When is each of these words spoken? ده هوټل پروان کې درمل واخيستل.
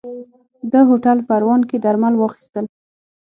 ده 0.71 0.79
هوټل 0.89 1.17
پروان 1.29 1.61
کې 1.69 1.77
درمل 1.85 2.13
واخيستل. 2.17 2.65